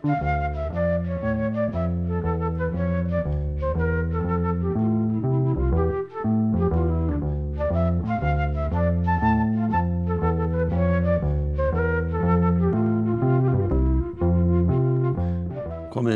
[0.00, 0.14] Komiði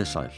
[0.08, 0.32] sæl.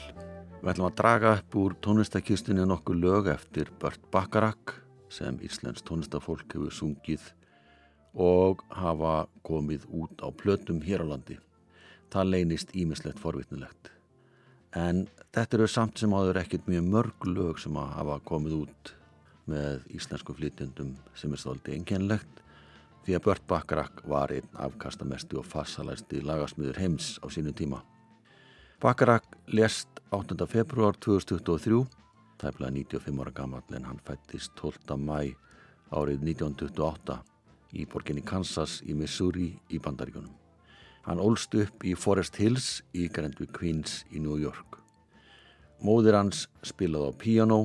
[0.59, 4.75] Við ætlum að draga upp úr tónlistakistunni nokkuð lög eftir Bört Bakarak
[5.07, 7.31] sem Íslands tónlistafólk hefur sungið
[8.11, 11.46] og hafa komið út á plötum hér á landi.
[12.13, 13.91] Það leynist ímislegt forvitnilegt.
[14.77, 18.93] En þetta eru samt sem áður ekkert mjög mörg lög sem að hafa komið út
[19.51, 22.43] með íslensku flytjandum sem er stolti enginlegt
[23.07, 27.83] því að Bört Bakarak var einn afkastamestu og fassalæsti lagasmiður heims á sínu tíma.
[28.83, 30.35] Bakarak lest 8.
[30.51, 31.85] februar 2023,
[32.43, 34.99] tæplega 95 ára gammal en hann fættist 12.
[34.99, 35.37] mæ
[35.95, 37.21] árið 1928
[37.79, 40.46] í borginni Kansas í Missouri í Bandaríkunum.
[41.07, 44.81] Hann ólst upp í Forest Hills í Grandvik Queens í New York.
[45.79, 47.59] Móðir hans spilaði á piano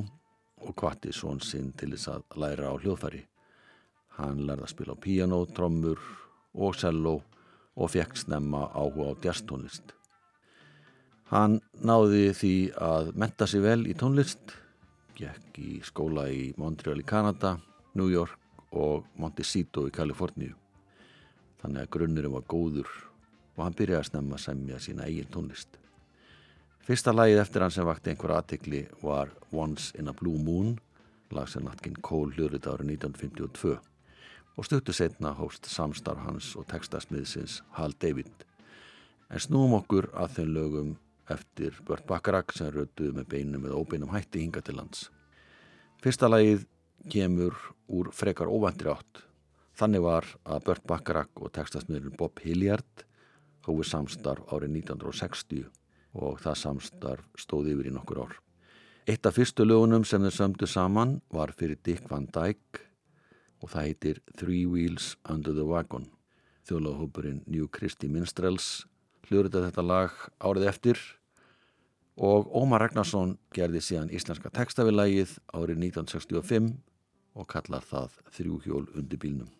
[0.62, 3.24] og kvatti svon sinn til þess að læra á hljóðfæri.
[4.14, 5.98] Hann lærði að spila á piano, trommur
[6.54, 7.16] og cello
[7.74, 9.90] og fekk snemma áhuga á jazztónlist.
[11.34, 14.54] Hann náði því að menta sig vel í tónlist,
[15.18, 17.56] gekk í skóla í Montreal í Kanada,
[17.98, 18.38] New York
[18.70, 20.54] og Montecito í Kaliforníu.
[21.58, 22.92] Þannig að grunnurum var góður
[23.56, 25.78] og hann byrjaði að snemma að semja sína eigin tónlist.
[26.82, 30.74] Fyrsta lagið eftir hann sem vakti einhver aðtikli var Once in a Blue Moon,
[31.30, 33.76] lag sem Natkin Cole hlurið árið 1952
[34.56, 38.32] og stuttu setna hóst samstarf hans og textasmiðsins Hal David.
[39.32, 40.90] En snúum okkur að þeim lögum
[41.32, 45.06] eftir Bört Bakarak sem rötuð með beinum eða óbeinum hætti hinga til lands.
[46.02, 46.66] Fyrsta lagið
[47.12, 47.56] kemur
[47.88, 49.22] úr frekar óvandri átt.
[49.78, 53.06] Þannig var að Bört Bakarak og textasmiðurinn Bob Hilliard
[53.66, 55.66] hófið samstarf árið 1960
[56.12, 58.34] og það samstarf stóði yfir í nokkur ár.
[59.08, 62.84] Eitt af fyrstu lögunum sem þau sömdu saman var fyrir Dick Van Dyke
[63.62, 66.06] og það heitir Three Wheels Under the Wagon.
[66.68, 68.84] Þjóðlagahópurinn New Christy Minstrels
[69.26, 71.02] hljóruða þetta lag árið eftir
[72.16, 76.74] og Ómar Ragnarsson gerði síðan íslenska textavillægið árið 1965
[77.32, 79.50] og kallar það þrjúhjól undir bílnum.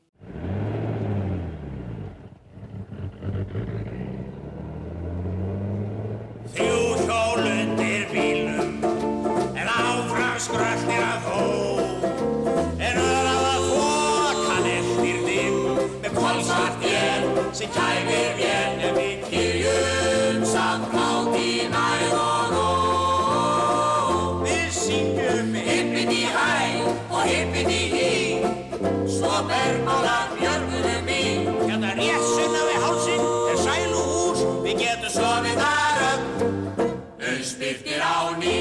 [29.72, 31.22] Svo bermálar björgunum í.
[31.68, 36.82] Hérna rétt sunna við hálsin er sæluhús, við getum sofið þar upp,
[37.20, 38.56] auðspyrtir á ný.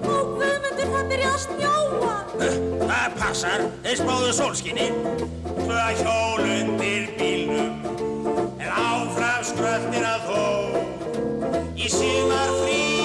[0.00, 2.16] Og Guðmundur það byrja að snjóa.
[2.90, 4.88] Það passar, þeir spáðu sólskinni,
[5.60, 7.72] tvö hjól undir bílnum,
[8.58, 10.42] en áfram skröldir að þó.
[11.80, 12.99] Í símar frí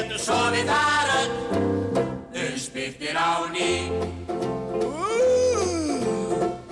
[0.00, 1.32] við getum sofið þar öll,
[2.40, 3.72] umspyrtir á ný.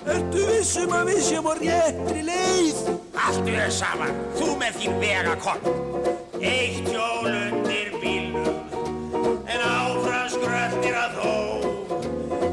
[0.08, 2.80] Ertu vissum að við séum á réttri leið?
[3.18, 5.62] Allt þau saman, þú með þín vegakoll.
[6.40, 8.56] Eitt hjól undir bílnum,
[9.44, 11.36] en áfram skröltir að þó.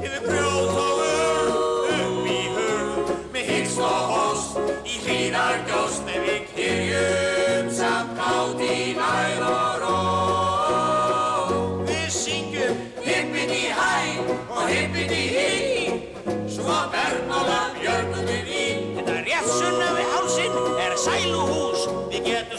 [0.01, 1.55] Yfir brjóð og urð,
[2.01, 6.14] upp í hurð, með hyggst og host, í hlýnar gjóst,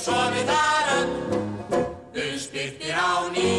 [0.07, 1.15] sofið þar öll,
[2.23, 3.51] umspyrtir á ný.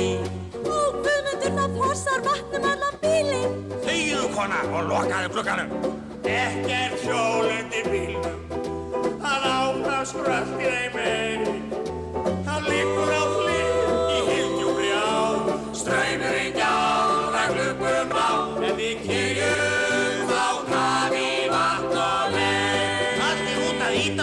[0.62, 3.58] Og Guðmundur það fossar vatnum allan bílinn.
[3.84, 5.74] Þegiðu kona og lokaðu glugganum.
[6.38, 8.40] Ekkert hjól undir bílnum,
[9.24, 11.44] hann áfram skröltir ei meir.
[12.48, 13.37] Hann liggur á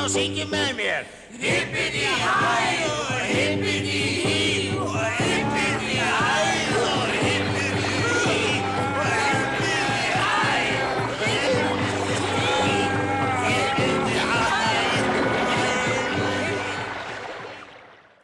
[0.05, 1.07] og syngi með mér.
[1.41, 4.41] Hippiti hæ og hippiti hí
[4.77, 6.35] og hippiti hæ
[6.77, 7.87] og hippiti
[8.27, 8.41] hí
[8.85, 9.79] og hippiti
[10.21, 10.51] hæ
[10.99, 12.77] og hippiti hí
[13.23, 14.45] og hippiti hæ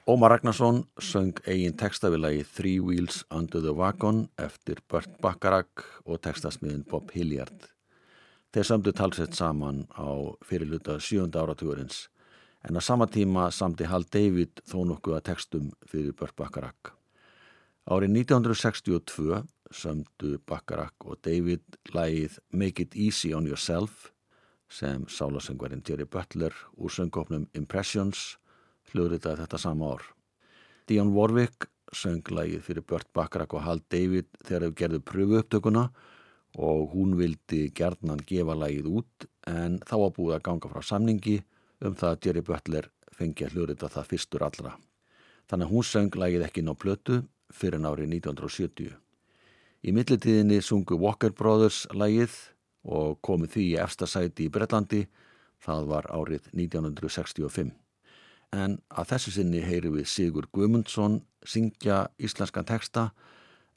[0.07, 6.85] Ómar Ragnarsson söng eigin textavilagi Three Wheels Under the Wagon eftir Burt Bacharach og textasmiðin
[6.85, 7.80] Bob Hilliard.
[8.51, 10.11] Þeir samtu talsett saman á
[10.43, 12.09] fyrirluta sjönda áratugurins
[12.67, 16.91] en á sama tíma samti Hal David þó nokkuð að textum fyrir Burt Bacharach.
[17.87, 19.39] Árið 1962
[19.71, 21.63] sömdu Bacharach og David
[21.95, 24.11] lægið Make It Easy On Yourself
[24.67, 28.41] sem sálasöngvarinn Jerry Butler úr söngkopnum Impressions
[28.91, 30.03] hljóðritaði þetta sama ár.
[30.91, 35.93] Dionne Warwick söng lægið fyrir Burt Bacharach og Hal David þegar þau gerðu pröfu upptökuna
[35.95, 36.09] og
[36.95, 41.37] hún vildi gerðnan gefa lægið út en þá var búið að ganga frá samningi
[41.81, 44.73] um það að Jerry Butler fengi að hljóðrita það fyrstur allra.
[45.51, 48.97] Þannig að hún söng lægið ekki ná plötu fyrir árið 1970.
[49.81, 52.35] Í millitíðinni sungu Walker Brothers lægið
[52.85, 55.07] og komið því í efsta sæti í Breitlandi,
[55.61, 57.73] það var árið 1965.
[58.57, 63.11] En að þessu sinni heyri við Sigur Guðmundsson syngja íslenskan texta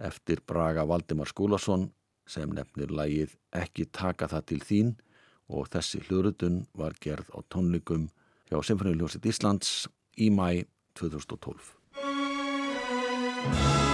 [0.01, 1.91] eftir Braga Valdimar Skúlason
[2.27, 4.93] sem nefnir lægið Ekki taka það til þín
[5.53, 8.09] og þessi hlurutun var gerð á tónleikum
[8.49, 9.87] hjá Symfóniuljónsitt Íslands
[10.17, 10.65] í mæ
[10.99, 13.92] 2012.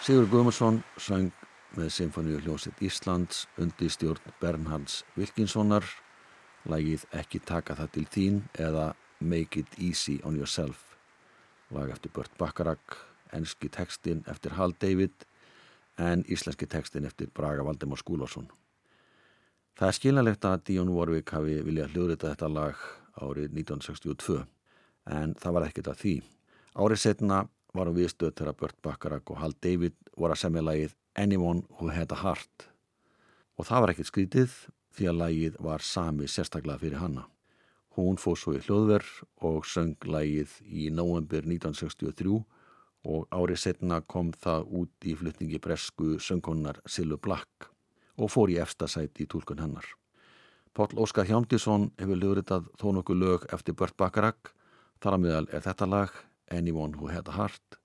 [0.00, 1.28] Sigur Guðmundsson söng
[1.76, 5.84] með Sinfoníu hljómsveit Íslands undir stjórn Bernhards Wilkinssonar
[6.72, 8.86] lagið Ekki taka það til þín eða
[9.20, 10.96] Make it easy on yourself
[11.68, 12.96] lag eftir Burt Bacharach
[13.36, 15.28] enski tekstin eftir Hal David
[16.00, 18.48] en íslenski tekstin eftir Braga Valdemar Skúlason.
[19.76, 22.88] Það er skiljanlegt að Díón Vorvik hafi viljað hljóðrita þetta lag
[23.20, 24.40] árið 1962
[25.20, 26.18] en það var ekkert að því.
[26.80, 30.94] Árið setna var hún viðstöð þegar Bört Bakarak og Hal David voru að semja lagið
[31.18, 32.70] Anyone Who Had a Heart
[33.60, 34.56] og það var ekkert skrítið
[34.96, 37.26] því að lagið var sami sérstaklega fyrir hanna.
[37.98, 39.10] Hún fóð svo í hljóðverð
[39.46, 42.38] og söng lagið í november 1963
[43.10, 47.70] og árið setna kom það út í flutningi bresku söngkonar Silu Black
[48.20, 49.86] og fór í efstasæti í tólkun hennar.
[50.74, 54.52] Pál Óskar Hjámdísson hefur löguritað þó nokkuð lög eftir Bört Bakarak.
[55.02, 56.12] Þar að miðal er þetta lag
[56.50, 57.78] Anyone Who Had a Heart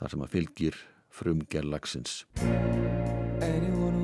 [0.00, 0.78] þar sem að fylgir
[1.14, 2.24] frumgerlagsins.
[3.40, 3.99] Anyone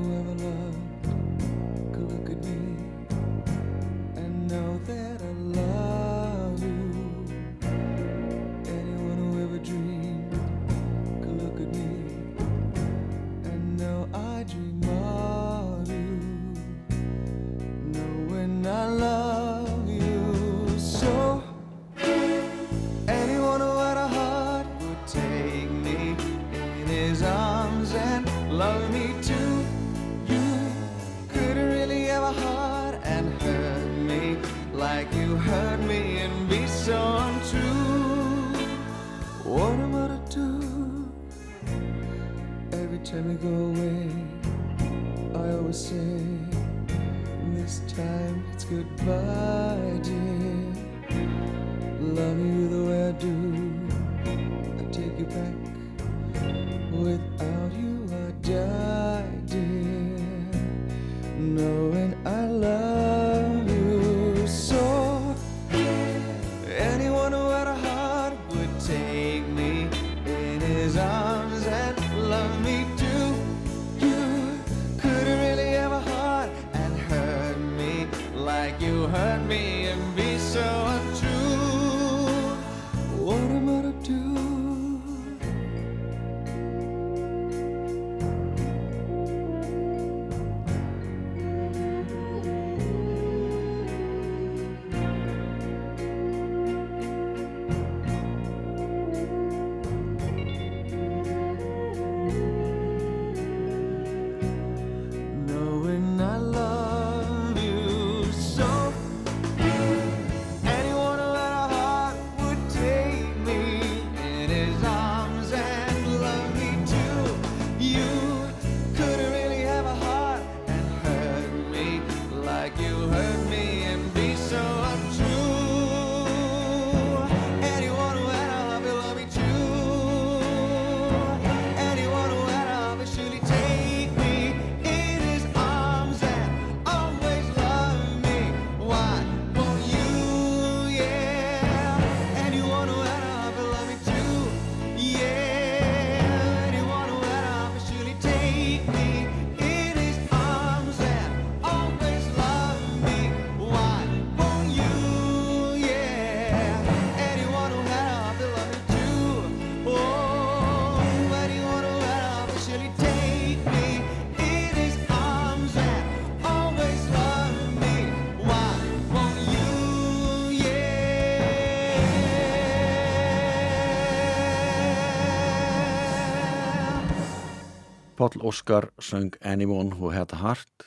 [178.37, 180.83] Páll Óskar söng Anyone Who Had a Heart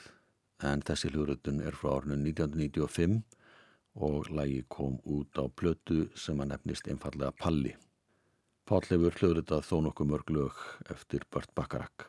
[0.62, 3.16] en þessi hljóðrötun er frá árinu 1995
[4.06, 7.74] og lagi kom út á plötu sem að nefnist einfallega Palli.
[8.70, 10.62] Páll hefur hljóðrötað þó nokkuð mörg lög
[10.94, 12.06] eftir Bört Bakarak.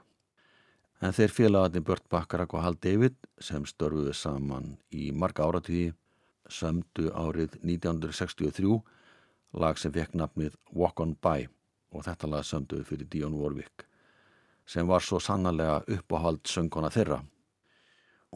[1.02, 5.96] En þeir félagatni Bört Bakarak og Hal David sem störfuðu saman í marga áratíði
[6.54, 8.78] sömdu árið 1963
[9.58, 11.50] lag sem fekk nafnið Walk on By
[11.90, 13.90] og þetta lag sömduðu fyrir Dionne Warwick
[14.66, 17.22] sem var svo sannarlega uppáhald söngona þeirra.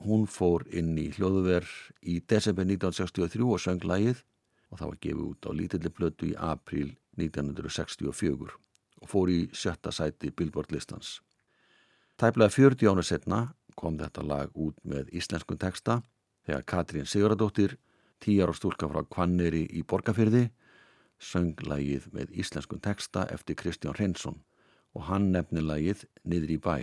[0.05, 1.67] Hún fór inn í hljóðuver
[2.03, 4.23] í desember 1963 og söng lagið
[4.71, 8.57] og það var gefið út á lítilli blötu í april 1964
[9.01, 11.21] og fór í sjötta sæti Billboard listans.
[12.19, 13.39] Tæplega 40 ára setna
[13.75, 16.01] kom þetta lag út með íslenskun texta
[16.47, 17.77] þegar Katrín Siguradóttir,
[18.19, 20.49] tíjar og stúlka frá Kvanneri í Borgafyrði,
[21.19, 24.41] söng lagið með íslenskun texta eftir Kristján Reynsson
[24.95, 26.75] og hann nefni lagið Niður í bæ.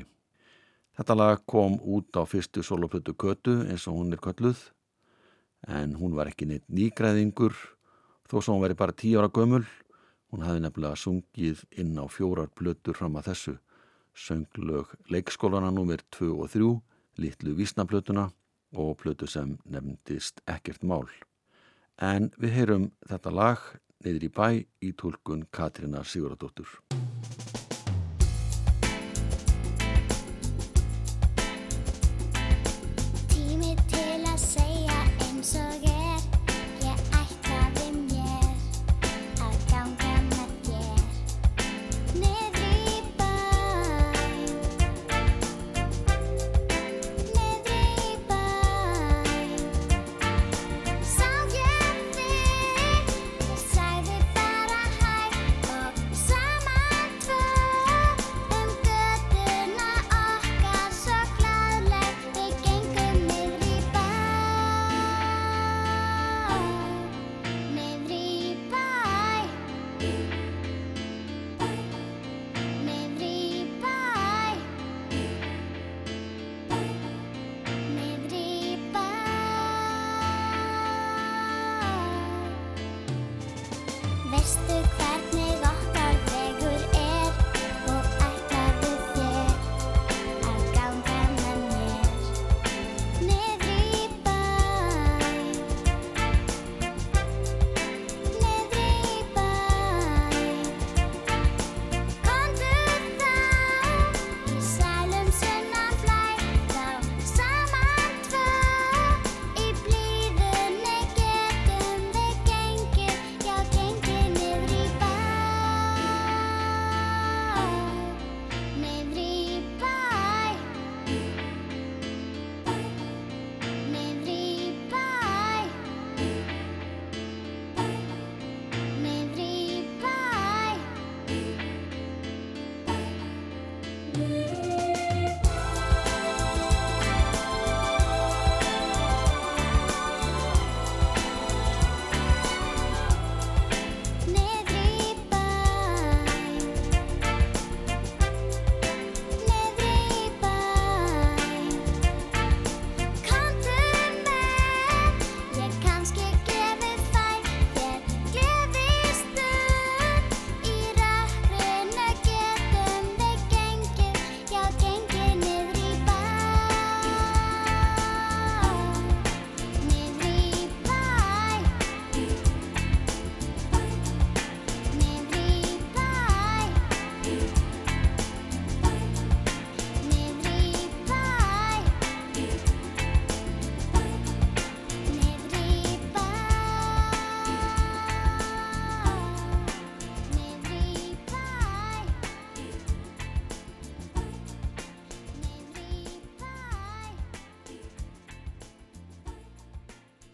[0.93, 4.61] Þetta lag kom út á fyrstu solopötu Kötu eins og hún er kölluð
[5.69, 7.55] en hún var ekki neitt nýgræðingur
[8.29, 9.65] þó sem hún veri bara tíu ára gömul.
[10.33, 13.55] Hún hafði nefnilega sungið inn á fjórar blötur fram að þessu.
[14.13, 16.73] Sönglög leikskólana numir 2 og 3,
[17.21, 18.29] litlu vísnablötuna
[18.77, 21.09] og blötu sem nefndist ekkert mál.
[22.01, 23.65] En við heyrum þetta lag
[24.05, 24.49] niður í bæ
[24.83, 26.81] í tólkun Katrínar Sigurðardóttur.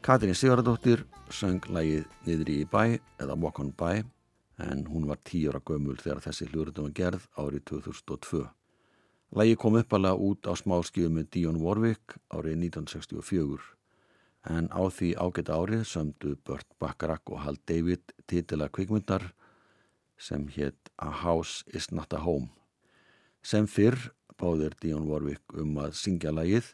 [0.09, 3.99] Katrín Sigurðardóttir söng lægið niður í bæ eða Walk on By
[4.64, 8.38] en hún var 10 ára gömul þegar þessi hljóðröndum var gerð árið 2002.
[9.37, 13.66] Lægið kom uppalega út á smáskjöfu með Dionne Warwick árið 1964
[14.57, 19.27] en á því ágæta árið sömdu Burt Bacharach og Hal David titila kvikmyndar
[20.16, 22.49] sem hétt A House is Not a Home.
[23.44, 24.09] Sem fyrr
[24.40, 26.73] báðir Dionne Warwick um að syngja lægið,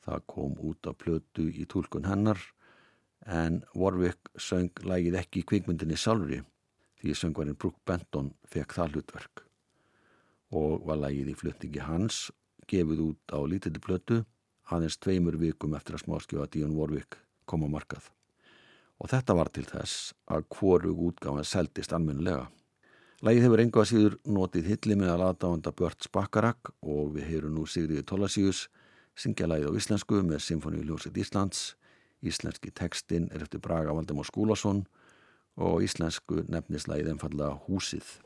[0.00, 2.40] það kom út á plötu í tólkun hennar
[3.30, 6.40] en Warwick söng lægið ekki í kvikmyndinni sjálfri
[7.00, 9.44] því söngvarinn Brooke Benton fekk það hlutverk
[10.60, 12.22] og var lægið í flutningi hans
[12.70, 14.22] gefið út á lítilli plötu
[14.70, 18.10] aðeins tveimur vikum eftir að smáskjóða Dionne Warwick kom á markað
[19.00, 22.48] og þetta var til þess að hvorug útgáfan seldist almennilega
[23.20, 27.66] Lægið hefur enga síður notið hilli með að aðdáanda Björn Spakkarak og við heyrum nú
[27.68, 28.62] Sigriði Tólasíus
[29.12, 31.74] syngja lægið á íslensku með Sinfoníu Ljósið Íslands.
[32.22, 34.84] Íslenski textin er eftir Braga Valdemar Skúlason
[35.56, 38.16] og íslensku nefnist lægið einfallega Húsið.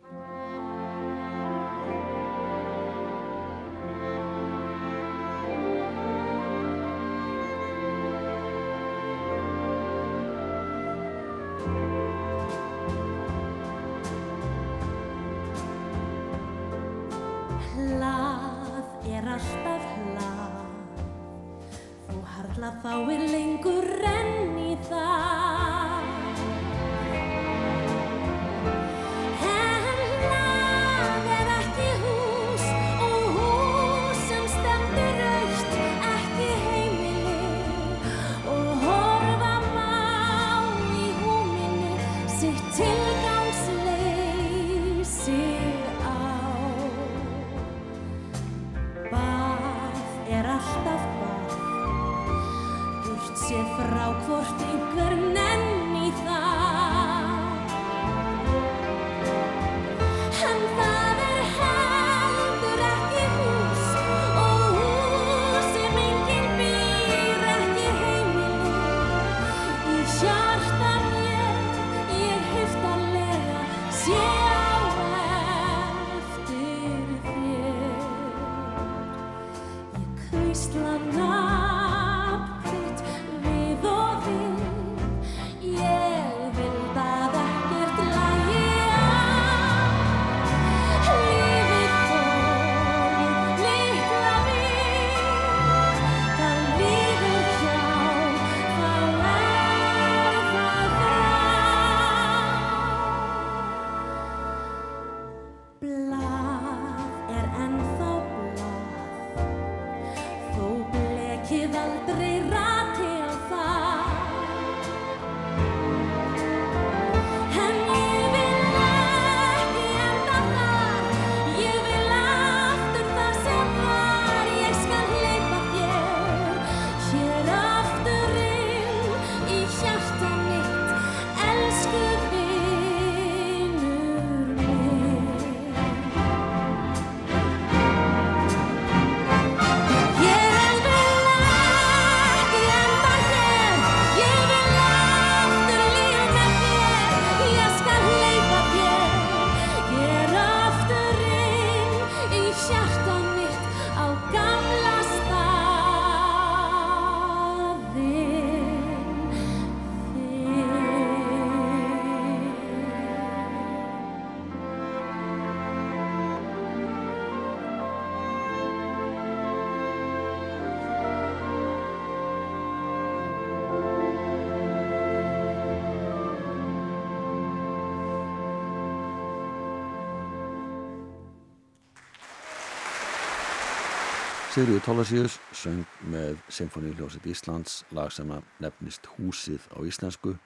[184.55, 188.29] Sigriður Tólasíus söng með Symfóníuljóset Íslands lag sem
[188.63, 190.37] nefnist Húsið á íslensku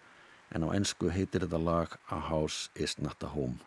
[0.57, 3.61] en á ennsku heitir þetta lag A House is Not a Home.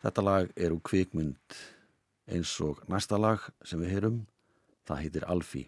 [0.00, 1.58] Þetta lag er úr kvikmynd
[2.24, 4.18] eins og næsta lag sem við heyrum,
[4.88, 5.66] það heitir Alfí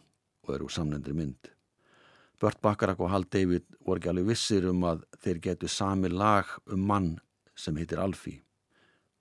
[0.49, 1.53] og er úr samnendri mynd.
[2.41, 6.49] Bört Bakarak og Hal David voru ekki alveg vissir um að þeir getu sami lag
[6.65, 7.13] um mann
[7.53, 8.39] sem heitir Alfí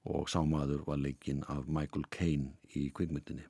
[0.07, 3.43] og sámaður var leikinn af Michael Caine í kvikmyndinni.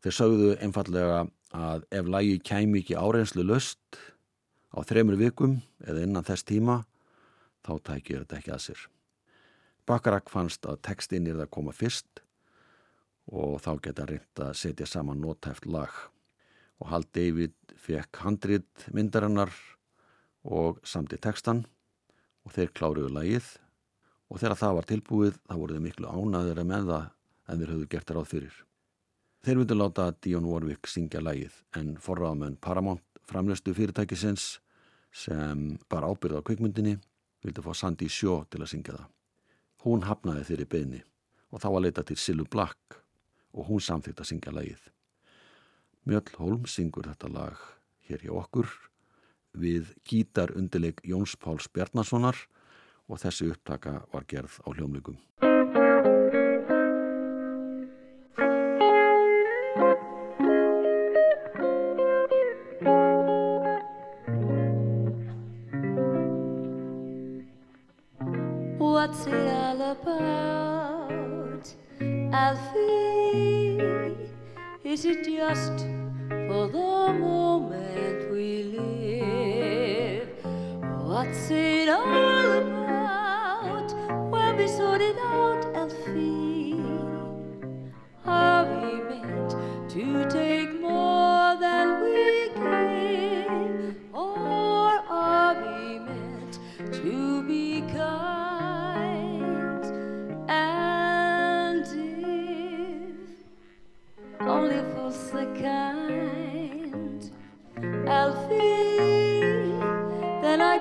[0.00, 1.24] Þeir sögðu einfallega
[1.56, 3.98] að ef lagi kæmi ekki árenslu löst
[4.72, 6.76] á þremur vikum eða innan þess tíma
[7.66, 8.84] þá tækir þetta ekki að sér.
[9.88, 12.22] Bakarak fannst að textin er að koma fyrst
[13.30, 15.92] og þá geta reynd að setja saman nótæft lag
[16.80, 19.52] og Hal David fekk handrit myndarinnar
[20.48, 21.66] og samti textan
[22.46, 23.52] og þeir kláruðu lagið
[24.30, 27.08] og þegar það var tilbúið þá voru þeir miklu ánaður með það
[27.50, 28.58] en þeir höfðu gert ráð fyrir.
[29.40, 34.58] Þeir vildu láta Dion Warwick syngja lagið en forraðamenn Paramount framlöstu fyrirtækisins
[35.16, 36.98] sem bara ábyrða á kvikmyndinni
[37.40, 39.06] vildi fá Sandy Shaw til að syngja það.
[39.86, 41.00] Hún hafnaði þeirri beðni
[41.48, 43.00] og þá var leita til Silu Black
[43.56, 44.82] og hún samþýtt að syngja lagið.
[46.04, 47.64] Mjöll Holm syngur þetta lag
[48.10, 48.68] hér hjá okkur
[49.56, 52.36] við gítar undirleik Jóns Páls Bjarnasonar
[53.08, 55.16] og þessi upptaka var gerð á hljómleikum.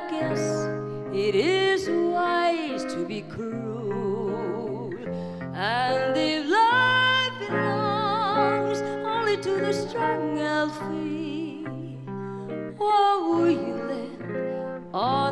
[0.07, 0.67] Guess
[1.13, 4.93] it is wise to be cruel.
[5.53, 11.63] And if life belongs only to the strong, Alfie,
[12.77, 15.28] what will you lend on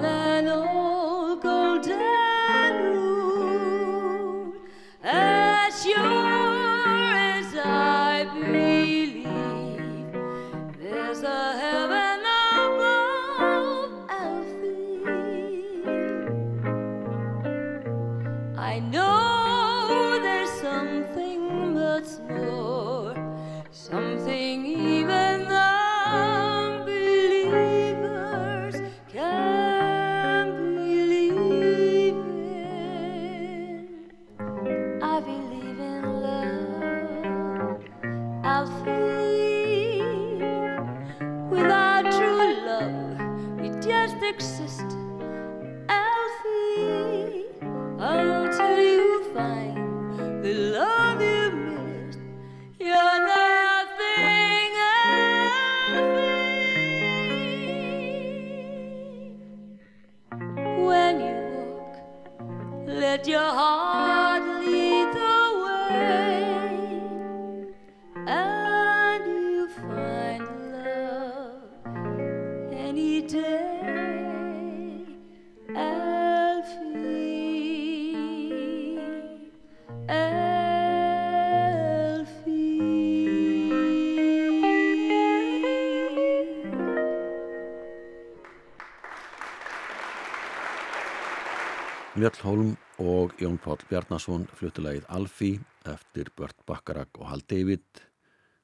[92.18, 95.52] Mjöll Holm og Jón Páll Bjarnason fluttulegið Alfí
[95.86, 98.02] eftir Bört Bakarak og Hal David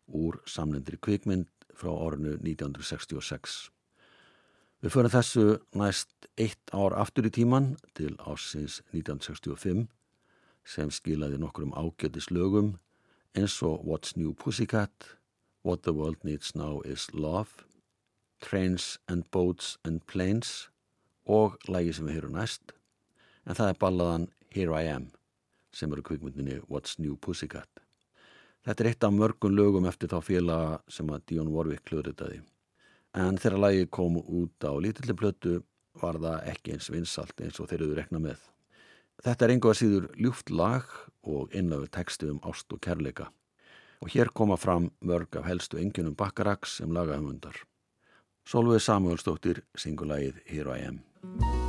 [0.09, 3.69] úr samlendri kvikmynd frá árinu 1966.
[4.83, 5.43] Við förum þessu
[5.79, 9.85] næst eitt ár aftur í tíman til ásins 1965
[10.67, 12.73] sem skilaði nokkrum ágætis lögum
[13.31, 15.15] eins og What's New Pussycat,
[15.63, 17.63] What the World Needs Now is Love,
[18.43, 20.67] Trains and Boats and Planes
[21.23, 22.75] og lægi sem við heyrum næst
[23.47, 25.13] en það er ballaðan Here I Am
[25.71, 27.71] sem eru kvikmyndinni What's New Pussycat.
[28.67, 32.43] Þetta er eitt af mörgum lögum eftir þá félaga sem að Dion Warwick klöðritaði.
[33.13, 35.59] En þegar lagi kom út á lítilli plötu
[36.01, 38.41] var það ekki eins vinsalt eins og þeir eru rekna með.
[39.23, 40.89] Þetta er einhvað síður ljúft lag
[41.21, 43.29] og innlöfu texti um ást og kærleika.
[44.03, 47.55] og hér koma fram mörg af helstu engjunum Bakkaraks sem lagahumundar.
[48.45, 51.62] Solveig Samuelsdóttir singulagið Here I Am.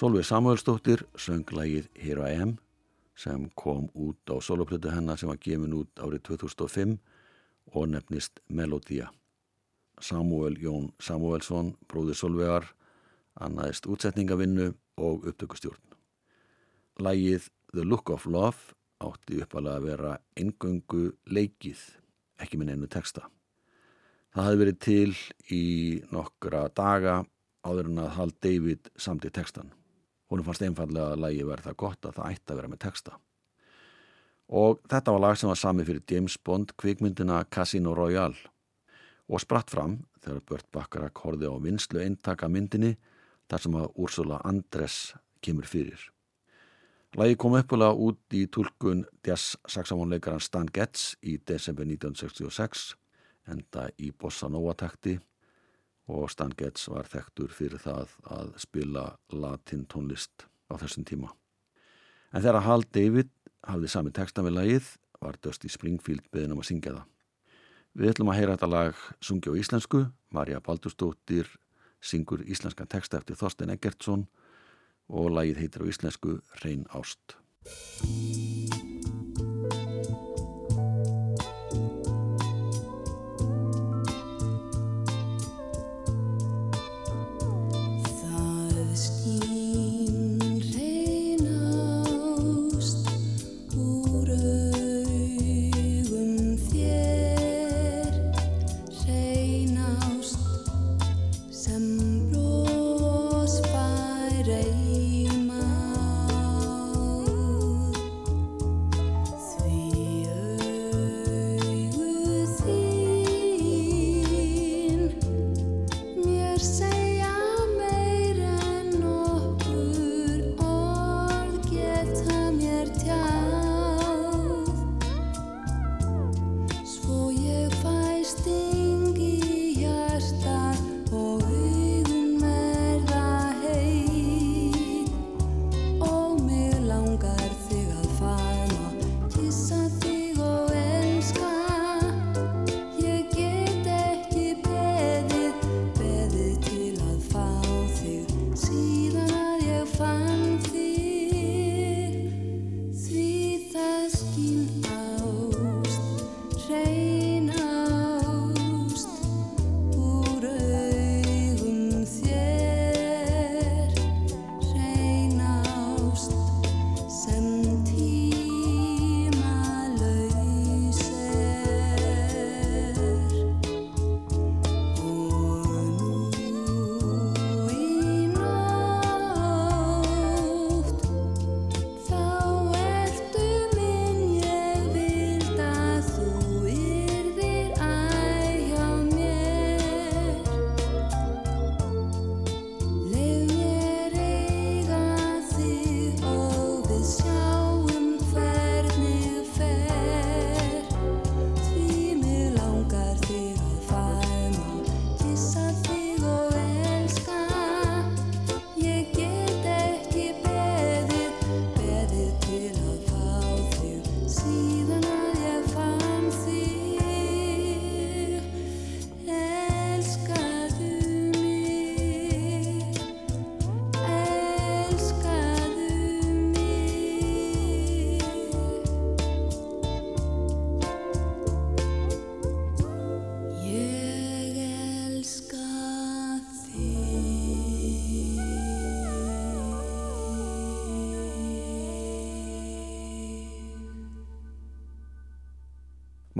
[0.00, 2.54] Solveig Samuelsdóttir söng lagið Here I Am
[3.12, 6.94] sem kom út á soloplötu hennar sem var gefin út árið 2005
[7.76, 9.10] og nefnist Melodía.
[10.00, 12.64] Samuel Jón Samuelsson, bróðir Solveigar,
[13.36, 15.82] annaðist útsetningavinnu og upptökustjórn.
[16.96, 18.72] Lagið The Look of Love
[19.04, 21.82] átti uppalega að vera engöngu leikið,
[22.40, 23.26] ekki minn einu texta.
[24.32, 25.12] Það hafði verið til
[25.52, 25.66] í
[26.08, 27.18] nokkra daga
[27.68, 29.74] áður en að Hal David samt í textan.
[30.30, 33.16] Hún fannst einfallega að lagi verið það gott að það ætti að vera með texta.
[34.50, 38.50] Og þetta var lag sem var sami fyrir James Bond kvikmyndina Casino Royale
[39.30, 42.96] og spratt fram þegar Burt Bacharach horfið á vinslu eintaka myndinni
[43.50, 44.96] þar sem að Ursula Andres
[45.42, 46.00] kemur fyrir.
[47.18, 52.92] Lagi kom uppulega út í tólkun jazz saxofónleikaran Stan Getz í desember 1966
[53.50, 55.16] enda í Bossa Nova takti
[56.10, 61.30] og Stan Getz var þekktur fyrir það að spila latin tónlist á þessum tíma.
[62.34, 63.30] En þegar Hal David
[63.66, 67.08] hafði sami texta með lagið var Dusty Springfield beðin um að syngja það.
[68.00, 71.50] Við ætlum að heyra þetta lag sungja á íslensku, Marja Baldurstóttir
[72.00, 74.28] syngur íslenskan texta eftir Þorstein Eggertsson
[75.10, 77.36] og lagið heitir á íslensku Reyn Ást.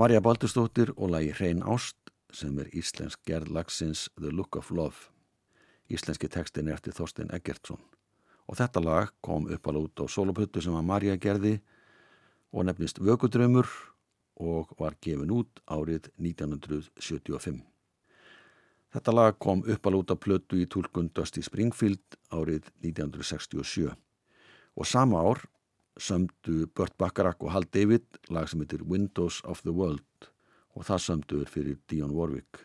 [0.01, 5.11] Marja Baldurstóttir og lagi Hrein Ást sem er íslensk gerð lagsins The Look of Love.
[5.93, 7.77] Íslenski tekstin er eftir Þorstein Eggertsson.
[8.49, 11.53] Og þetta lag kom upp alveg út á soloputtu sem að Marja gerði
[12.49, 13.69] og nefnist Vökudrömmur
[14.41, 17.61] og var gefin út árið 1975.
[18.97, 24.93] Þetta lag kom upp alveg út á plötu í tólkun Dusty Springfield árið 1967 og
[24.97, 25.45] sama ár
[25.99, 30.29] sömdu Burt Bacharach og Hal David lag sem heitir Windows of the World
[30.75, 32.61] og það sömduður fyrir Dionne Warwick.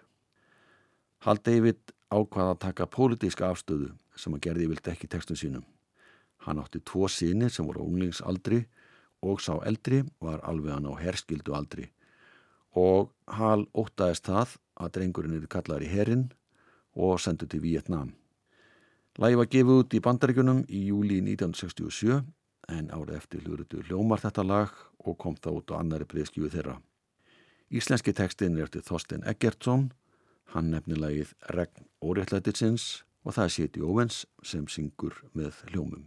[1.27, 5.65] Hal David ákvaða að taka pólitíska afstöðu sem að gerði vilt ekki textum sínum.
[6.47, 8.63] Hann átti tvo síni sem voru unglingsaldri
[9.27, 11.91] og sá eldri var alveg hann á herskildu aldri
[12.77, 16.29] og Hal ótaðist það að drengurinn er kallar í herin
[16.95, 18.13] og sendu til Vietnam.
[19.17, 22.21] Lægi var gefið út í bandaríkunum í júli 1967
[22.73, 24.73] en árið eftir hlurutu hljómar þetta lag
[25.07, 26.77] og kom það út á annari breyðskjöfu þeirra.
[27.71, 29.91] Íslenski tekstin er eftir Þorstein Eggertsson,
[30.55, 36.07] hann nefnir lagið Regn óréttlættisins og það er Séti Óvens sem syngur með hljómum.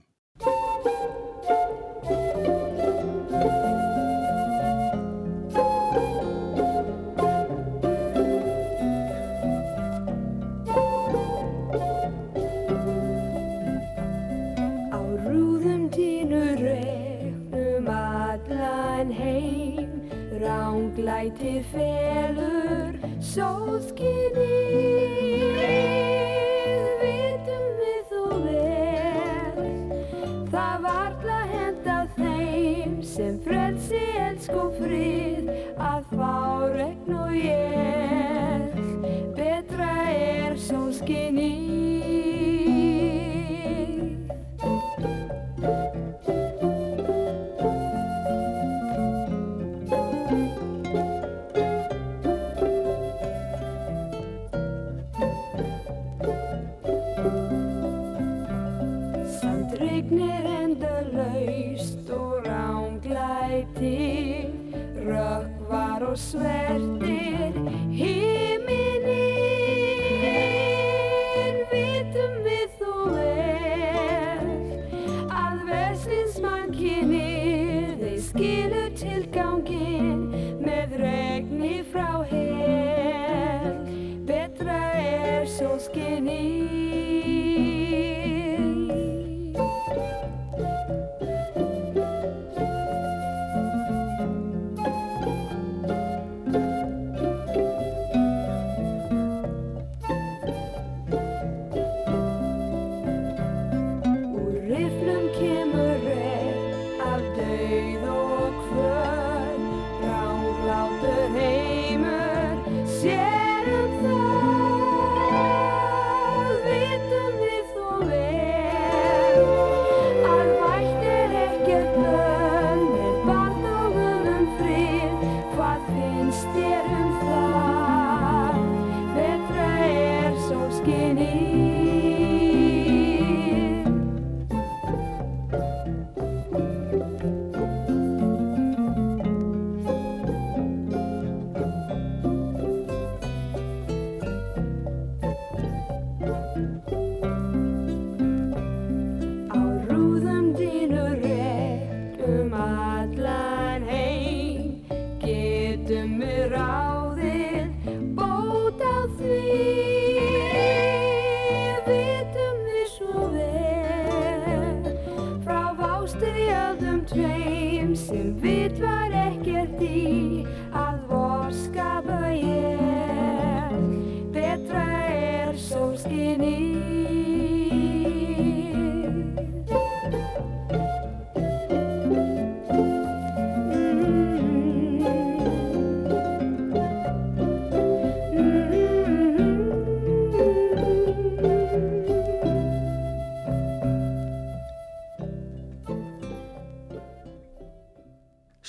[21.20, 24.40] Ránglæti felur sóðskinnið
[27.02, 29.68] Vitum við þó vel.
[30.54, 35.52] Það varla henda þeim sem frelsi elsk og frið.
[35.76, 36.40] Að fá
[36.78, 38.80] regn og ég
[39.36, 41.59] Betra er sólskinnið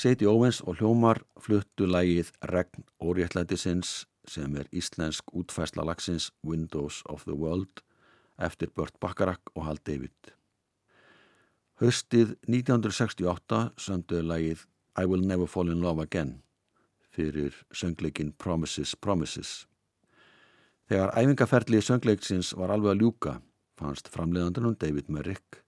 [0.01, 7.27] Seiti Óvens og hljómar fluttu lægið Regn óréttlætisins sem er íslensk útfæsla lagsins Windows of
[7.29, 7.83] the World
[8.41, 10.33] eftir Burt Bacharach og Hal David.
[11.85, 14.65] Haustið 1968 sönduðu lægið
[14.97, 16.39] I Will Never Fall in Love Again
[17.13, 19.67] fyrir söngleikin Promises Promises.
[20.89, 23.41] Þegar æfingaferðlið söngleiksins var alveg að ljúka
[23.77, 25.61] fannst framleiðandunum David Merrick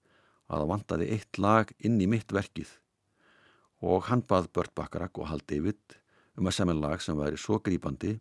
[0.49, 2.79] að það vantaði eitt lag inn í mitt verkið
[3.83, 5.99] og hann bað Burt Bacharach og Hal David
[6.39, 8.17] um að semja lag sem væri svo grípandi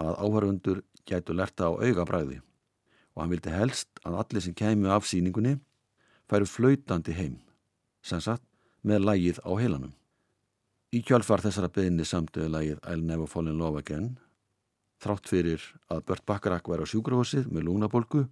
[0.00, 2.40] að áhörfundur gætu lerta á auga bræði
[3.14, 5.58] og hann vildi helst að allir sem kemur af síningunni
[6.30, 7.38] færu flautandi heim,
[8.02, 8.44] sem sagt
[8.86, 9.92] með lagið á heilanum.
[10.94, 14.14] Í kjálfar þessara beðinni samtöðu lagið I'll Never Fall in Love Again
[15.00, 18.24] þrátt fyrir að Bört Bakarak væri á sjúkrahúsið með lúnabólgu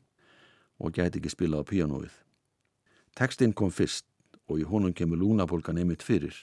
[0.78, 2.14] og gæti ekki spilað á píanóið.
[3.18, 4.06] Tekstinn kom fyrst
[4.48, 6.36] og í honum kemur lúnabólgan einmitt fyrir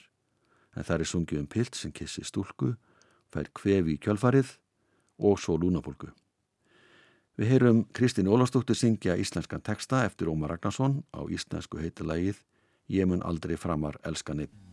[0.76, 2.74] en það er sungið um pilt sem kissi stúlku,
[3.32, 4.58] fær kvefi í kjálfarið
[5.24, 6.10] og svo lúnabólgu.
[7.36, 12.42] Við heyrum Kristín Ólafsdóttir syngja íslenskan teksta eftir Ómar Ragnarsson á íslensku heitilagið
[12.86, 14.46] Ég mun aldrei framar elskanið.
[14.48, 14.65] Hvað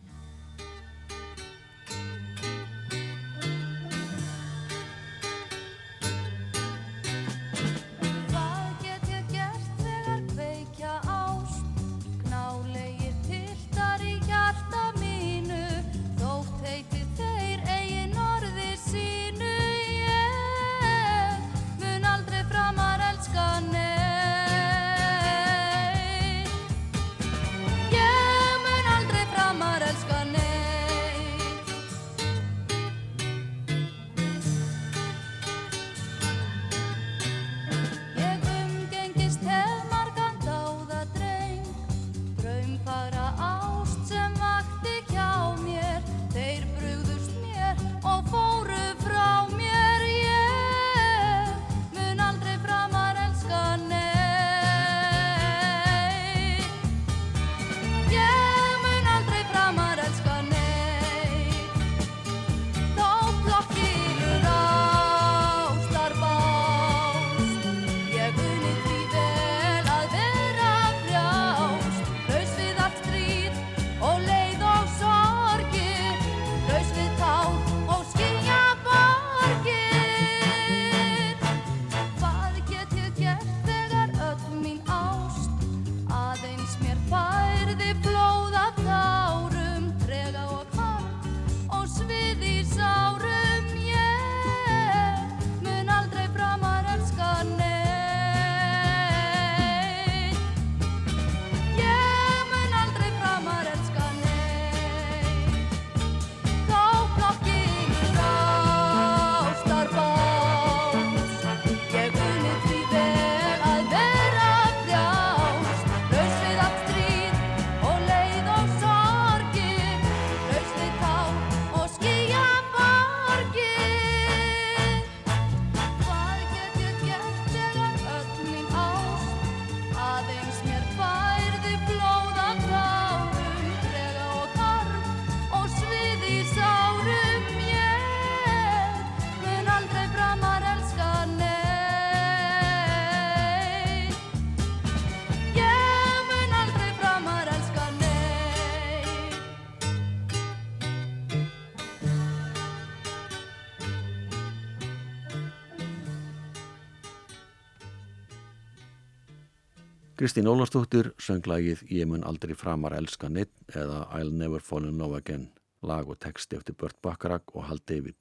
[160.24, 164.96] Kristín Ólafsdóttir söng lagið Ég mun aldrei framar elska neitt eða I'll never fall in
[164.96, 165.50] love again
[165.84, 168.16] lag og texti eftir Bört Bakarak og Hal David.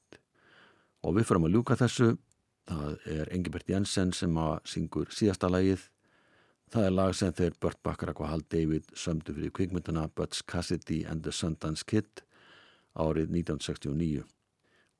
[1.00, 2.10] Og við förum að ljúka þessu.
[2.68, 5.88] Það er Engibert Jensen sem að syngur síðasta lagið.
[6.76, 11.06] Það er lag sem þeir Bört Bakarak og Hal David sömdu fyrir kvikmynduna Butch Cassidy
[11.08, 12.26] and the Sundance Kid
[13.00, 14.28] árið 1969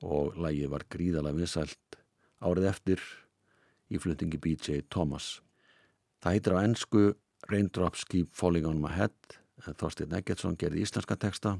[0.08, 2.04] og lagið var gríðalega vinsælt
[2.40, 3.08] árið eftir
[3.92, 5.34] í flutningi BJ Thomas.
[6.24, 7.00] Það heitir á ennsku
[7.50, 9.34] Raindrops Keep Falling on My Head
[9.68, 11.58] en Þorstein Eggertsson gerði íslenska texta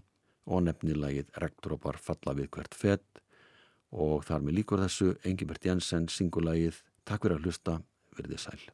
[0.49, 3.21] og nefni lagið Regndrópar falla við hvert fett
[3.93, 7.77] og þar með líkur þessu Engibert Jensen syngur lagið Takk fyrir að hlusta,
[8.17, 8.65] verðið sæl.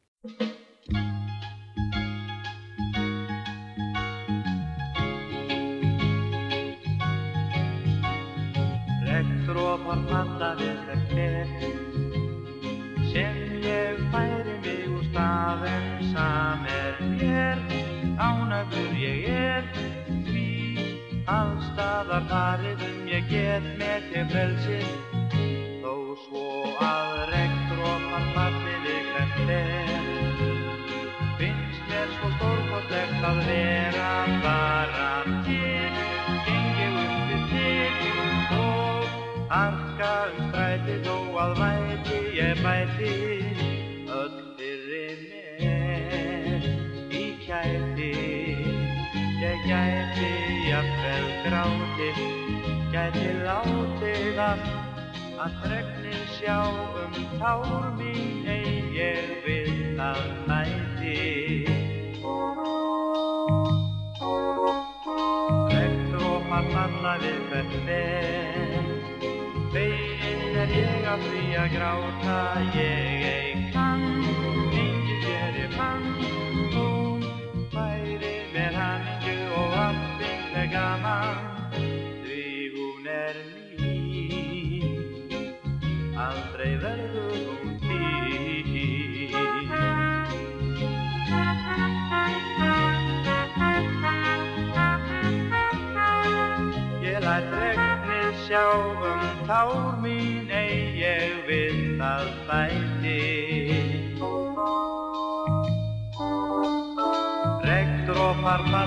[9.11, 11.80] Regndrópar falla við hvert fet
[15.59, 17.57] en sam er mér
[18.17, 19.63] ánægður ég er.
[20.27, 20.45] Því
[21.27, 24.87] allstaðar farið um ég get með þér frelsið.
[25.83, 26.45] Þó svo
[26.87, 29.35] að regndrópar falli við fet
[31.41, 34.13] finnst mér svo stórkostlegt að vera
[34.47, 35.11] bara
[35.49, 35.91] til.
[36.47, 39.21] Geng ég upp við þig og
[39.59, 43.40] arka um stræti þó að væti ég bæti
[52.01, 52.17] ég
[52.91, 54.69] gæti látið allt
[55.41, 56.57] að fregnin sjá
[57.01, 61.15] um tár mín ein ég við það mæti.
[65.75, 68.93] Regndrópar falla við hvert vel,
[69.75, 72.39] veginn er ég að því að gráta
[72.77, 73.70] ég ei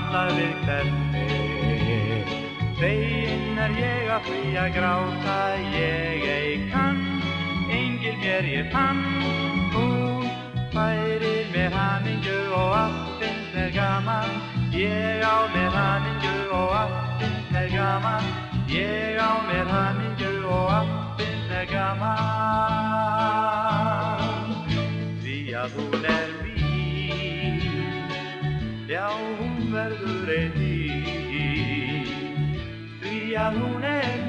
[0.05, 1.21] Falla við hverfi,
[2.77, 5.37] Veginn er ég að því að gráta,
[5.73, 7.01] ég ei kann,
[7.73, 9.01] engil mér ég fann,
[9.73, 10.29] hún
[10.75, 14.39] færir mér hamingju og allt finnst mér gaman,
[14.77, 18.33] ég á mér hamingju og allt finnst mér gaman,
[18.69, 20.04] ég á mér hamingju
[33.43, 34.24] hún verður